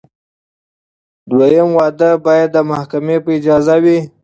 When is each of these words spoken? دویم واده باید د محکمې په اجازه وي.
دویم 1.29 1.69
واده 1.77 2.09
باید 2.25 2.49
د 2.53 2.57
محکمې 2.71 3.17
په 3.23 3.29
اجازه 3.37 3.75
وي. 3.83 3.99